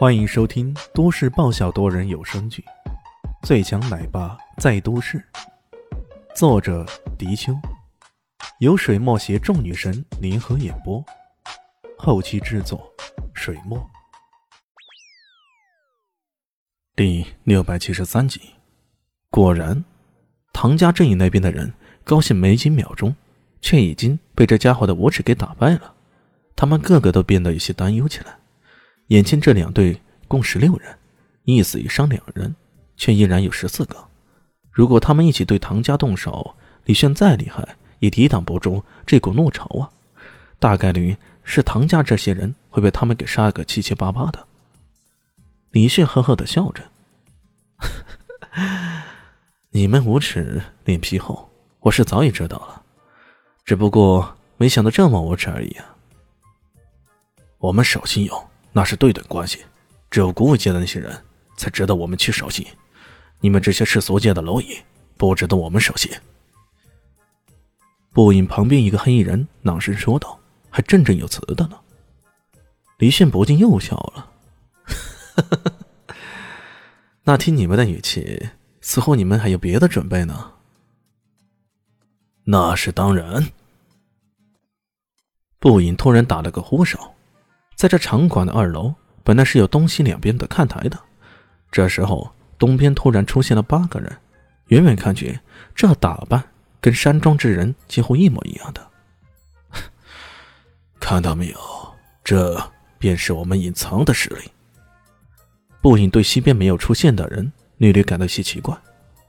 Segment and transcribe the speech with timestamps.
[0.00, 2.64] 欢迎收听都市爆笑多人有声剧
[3.46, 5.18] 《最强奶爸在都市》，
[6.34, 6.86] 作者：
[7.18, 7.52] 迪秋，
[8.60, 11.04] 由水墨携众女神联合演播，
[11.98, 12.90] 后期制作：
[13.34, 13.78] 水墨。
[16.96, 18.40] 第六百七十三集，
[19.28, 19.84] 果然，
[20.50, 21.70] 唐家阵营那边的人
[22.04, 23.14] 高兴没几秒钟，
[23.60, 25.92] 却已经被这家伙的无耻给打败了。
[26.56, 28.38] 他们个个都变得有些担忧起来。
[29.10, 30.96] 眼前这两队共十六人，
[31.42, 32.54] 一死一伤两人，
[32.96, 33.96] 却依然有十四个。
[34.70, 39.90] 如果他们一起对唐家动手，李炫再厉害也抵挡不住这股怒潮啊！
[40.60, 44.46] 大概率是唐家这些人会被他们给杀个七七八八的。
[45.72, 46.84] 李炫呵呵的笑着
[49.70, 51.50] ：“你们无耻，脸皮厚，
[51.80, 52.82] 我是早已知道了，
[53.64, 55.96] 只不过没想到这么无耻而已啊！
[57.58, 58.40] 我们守信用。”
[58.72, 59.64] 那是对等关系，
[60.10, 61.24] 只有古武界的那些人
[61.56, 62.66] 才值得我们去守信。
[63.40, 64.78] 你们这些世俗界的蝼蚁，
[65.16, 66.10] 不值得我们守信。
[68.12, 71.78] 步影旁边一个黑衣人朗声说道，还振振有词的呢。
[72.98, 74.30] 李炫不禁又笑了，
[77.24, 78.50] 那听你们的语气，
[78.80, 80.52] 似乎你们还有别的准备呢。
[82.44, 83.50] 那是当然。
[85.58, 87.14] 步影突然打了个呼哨。
[87.80, 88.92] 在这场馆的二楼，
[89.24, 91.00] 本来是有东西两边的看台的。
[91.72, 94.14] 这时候，东边突然出现了八个人，
[94.66, 95.40] 远远看去，
[95.74, 96.44] 这打扮
[96.78, 98.86] 跟山庄之人几乎一模一样的。
[101.00, 101.58] 看到没有，
[102.22, 102.62] 这
[102.98, 104.50] 便是我们隐藏的实力。
[105.80, 108.76] 不隐对西边没有出现的人略略感到些奇怪，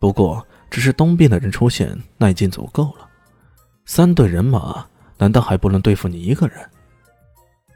[0.00, 3.08] 不过只是东边的人出现，那已经足够了。
[3.86, 4.84] 三队人马，
[5.16, 6.58] 难道还不能对付你一个人？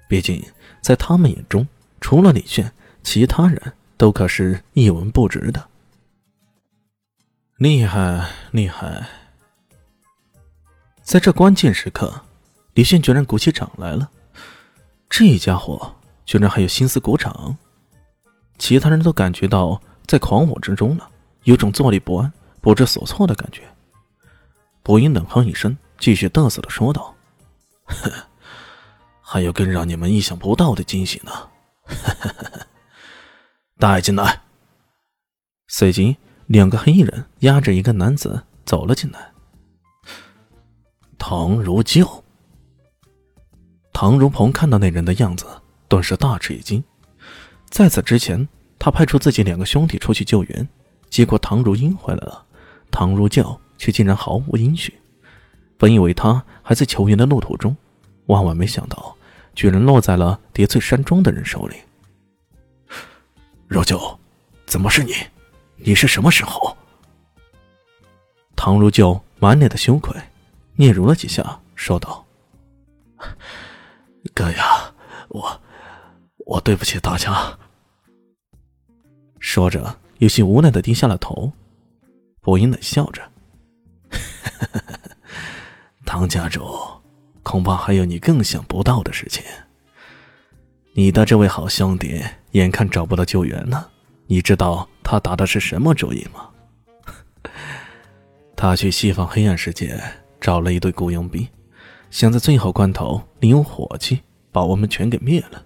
[0.09, 0.45] 毕竟，
[0.81, 1.67] 在他们眼中，
[2.01, 5.69] 除了李炫，其他人都可是一文不值的。
[7.57, 9.09] 厉害，厉害！
[11.03, 12.23] 在这关键时刻，
[12.75, 14.11] 李炫居然鼓起掌来了。
[15.09, 17.57] 这家伙居然还有心思鼓掌！
[18.59, 21.09] 其他人都感觉到在狂火之中了，
[21.45, 23.63] 有种坐立不安、不知所措的感觉。
[24.83, 27.15] 博音冷哼一声，继续嘚瑟的说道
[27.87, 28.13] ：“呵。”
[29.37, 31.31] 还有更让你们意想不到的惊喜呢！
[33.79, 34.41] 带进来。
[35.69, 36.17] 随即，
[36.47, 39.31] 两个黑衣人押着一个男子走了进来。
[41.19, 42.25] 唐如旧。
[43.93, 45.45] 唐如鹏看到那人的样子，
[45.87, 46.83] 顿时大吃一惊。
[47.69, 48.49] 在此之前，
[48.79, 50.67] 他派出自己两个兄弟出去救援，
[51.11, 52.43] 结果唐如英回来了，
[52.91, 54.95] 唐如旧却竟然毫无音讯。
[55.77, 57.77] 本以为他还在求援的路途中，
[58.29, 59.15] 万万没想到。
[59.57, 61.77] 居然落在了叠翠山庄的人手里。
[63.67, 64.17] 若旧，
[64.67, 65.15] 怎么是你？
[65.77, 66.77] 你是什么时候？
[68.55, 70.15] 唐如旧满脸的羞愧，
[70.77, 72.25] 嗫嚅了几下，说道
[74.35, 74.95] ：“哥呀，
[75.29, 75.61] 我
[76.47, 77.59] 我对不起大家。”
[79.41, 81.51] 说着，有些无奈的低下了头。
[82.41, 83.23] 薄音冷笑着
[86.05, 86.63] ：“唐家主。”
[87.47, 89.41] 恐怕还有你更想不到的事情。
[90.95, 92.21] 你的这位好兄弟
[92.51, 93.89] 眼看找不到救援了，
[94.27, 96.51] 你知道他打的是什么主意吗？
[98.57, 99.97] 他去西方黑暗世界
[100.41, 101.47] 找了一队雇佣兵，
[102.11, 104.21] 想在最后关头利用火器
[104.51, 105.65] 把我们全给灭了。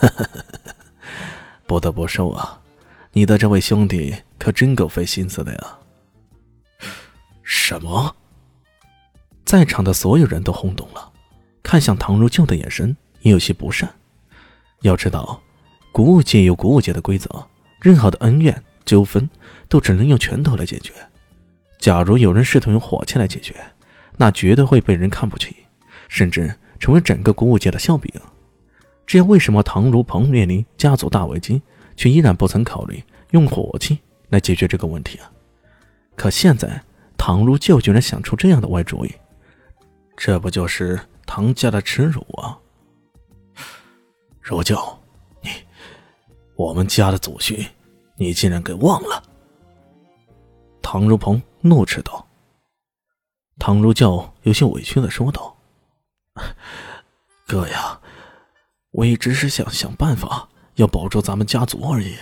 [1.66, 2.60] 不得不说啊，
[3.12, 5.78] 你的这位兄弟可真够费心思的呀。
[7.42, 8.14] 什么？
[9.46, 11.12] 在场的所有人都轰动了。
[11.74, 13.92] 看向唐如旧的眼神也有些不善。
[14.82, 15.42] 要知道，
[15.90, 17.28] 古武界有古武界的规则，
[17.80, 19.28] 任何的恩怨纠纷
[19.68, 20.92] 都只能用拳头来解决。
[21.80, 23.56] 假如有人试图用火器来解决，
[24.16, 25.56] 那绝对会被人看不起，
[26.06, 28.08] 甚至成为整个古武界的笑柄。
[29.04, 31.60] 这样，为什么唐如鹏面临家族大危机，
[31.96, 33.98] 却依然不曾考虑用火器
[34.28, 35.28] 来解决这个问题啊？
[36.14, 36.80] 可现在，
[37.18, 39.12] 唐如旧居然想出这样的歪主意，
[40.16, 41.00] 这不就是？
[41.26, 42.58] 唐家的耻辱啊！
[44.40, 44.76] 如旧，
[45.40, 45.50] 你，
[46.54, 47.66] 我们家的祖训，
[48.16, 49.22] 你竟然给忘了！
[50.82, 52.26] 唐如鹏怒斥道。
[53.58, 55.56] 唐如旧有些委屈的说道
[57.46, 57.98] ：“哥呀，
[58.90, 62.16] 我也只是想想办法，要保住咱们家族而已。”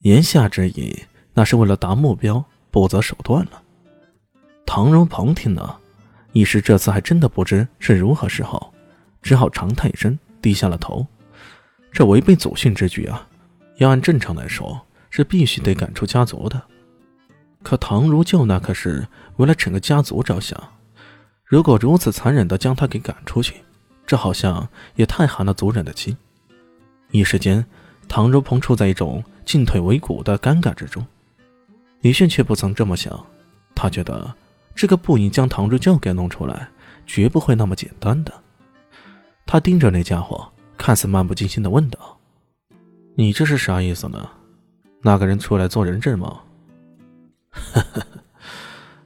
[0.00, 1.04] 言下之意，
[1.34, 3.62] 那是为了达目标不择手段了。
[4.64, 5.80] 唐如鹏听了。
[6.36, 8.70] 一时这次还真的不知是如何是好，
[9.22, 11.06] 只好长叹一声，低下了头。
[11.90, 13.26] 这违背祖训之举啊！
[13.76, 14.78] 要按正常来说，
[15.08, 16.60] 是必须得赶出家族的。
[17.62, 20.62] 可唐如旧那可是为了整个家族着想，
[21.42, 23.54] 如果如此残忍的将他给赶出去，
[24.06, 26.14] 这好像也太寒了族人的心。
[27.12, 27.64] 一时间，
[28.08, 31.02] 唐如鹏处在一种进退维谷的尴尬之中。
[32.02, 33.24] 李迅却不曾这么想，
[33.74, 34.34] 他觉得
[34.76, 36.68] 这个不应将唐如旧给弄出来，
[37.06, 38.32] 绝不会那么简单的。
[39.46, 40.46] 他盯着那家伙，
[40.76, 42.18] 看似漫不经心的问道
[43.16, 44.28] ：“你这是啥意思呢？
[45.00, 46.40] 那个人出来做人质吗
[47.50, 48.06] ？”“呵呵，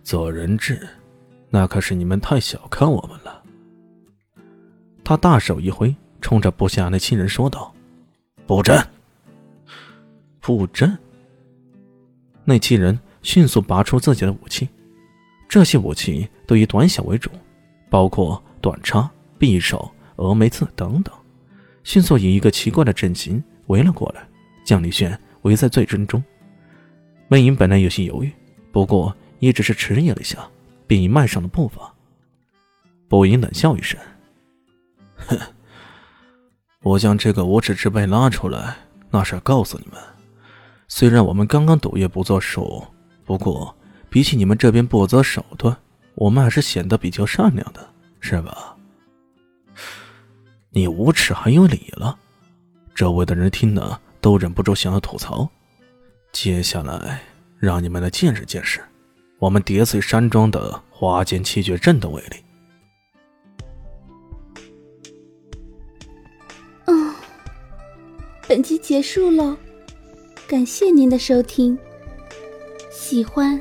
[0.03, 0.89] 做人质，
[1.51, 3.41] 那可是你们太小看我们了。”
[5.05, 7.73] 他大手一挥，冲着部下那七人说道
[8.45, 8.85] ：“布阵！”
[10.41, 10.99] 布阵。
[12.45, 14.69] 那七人迅速拔出自己的武器，
[15.51, 17.29] 这些武器都以短小为主，
[17.89, 21.13] 包括短叉、匕首、峨眉刺等等，
[21.83, 24.25] 迅速以一个奇怪的阵型围了过来，
[24.65, 26.23] 将李炫围在最正中。
[27.31, 28.31] 魏莹本来有些犹豫，
[28.71, 30.39] 不过也只是迟疑了一下，
[30.87, 31.93] 便已迈上了步伐。
[33.09, 33.99] 步英冷笑一声
[35.27, 35.37] ：“哼，
[36.85, 38.77] 我将这个无耻之辈拉出来，
[39.11, 40.01] 那是告诉你们。”
[40.87, 42.85] 虽然我们刚刚赌业不作数，
[43.25, 43.77] 不过
[44.11, 45.75] 比起你们这边不择手段，
[46.17, 48.77] 我们还是显得比较善良的，是吧？
[50.71, 52.19] 你无耻还有理了，
[52.95, 55.49] 周围的人听了都忍不住想要吐槽。
[56.33, 57.23] 接下来，
[57.59, 58.81] 让你们来见识见识
[59.39, 62.37] 我们叠翠山庄的花间七绝阵的威力。
[66.87, 67.15] 嗯，
[68.49, 69.57] 本集结束了。
[70.47, 71.79] 感谢您的收听，
[72.91, 73.61] 喜欢